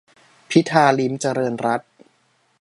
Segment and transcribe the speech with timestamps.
[0.49, 1.89] -พิธา ลิ้มเจริญรัตน์